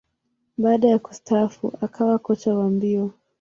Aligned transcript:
Baada 0.57 0.87
ya 0.87 0.99
kustaafu, 0.99 1.73
akawa 1.81 2.19
kocha 2.19 2.53
wa 2.55 2.69
mbio. 2.69 3.11